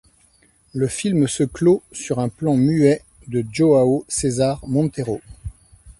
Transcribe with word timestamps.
Le 0.73 0.87
film 0.87 1.27
se 1.27 1.43
clôt 1.43 1.83
sur 1.91 2.17
un 2.17 2.29
plan 2.29 2.55
muet 2.57 3.03
de 3.27 3.45
João 3.53 4.03
César 4.07 4.59
Monteiro. 4.65 5.21